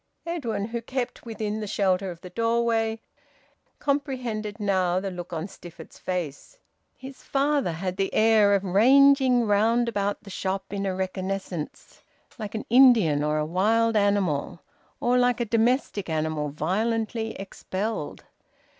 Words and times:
Edwin, 0.25 0.69
who 0.69 0.81
kept 0.81 1.27
within 1.27 1.59
the 1.59 1.67
shelter 1.67 2.09
of 2.09 2.21
the 2.21 2.31
doorway, 2.31 2.99
comprehended 3.77 4.59
now 4.59 4.99
the 4.99 5.11
look 5.11 5.31
on 5.31 5.45
Stifford's 5.47 5.99
face. 5.99 6.57
His 6.97 7.21
father 7.21 7.73
had 7.73 7.97
the 7.97 8.11
air 8.11 8.55
of 8.55 8.63
ranging 8.63 9.45
round 9.45 9.87
about 9.87 10.23
the 10.23 10.31
shop 10.31 10.73
in 10.73 10.87
a 10.87 10.95
reconnaissance, 10.95 12.01
like 12.39 12.55
an 12.55 12.65
Indian 12.67 13.23
or 13.23 13.37
a 13.37 13.45
wild 13.45 13.95
animal, 13.95 14.61
or 14.99 15.19
like 15.19 15.39
a 15.39 15.45
domestic 15.45 16.09
animal 16.09 16.49
violently 16.49 17.35
expelled. 17.35 18.23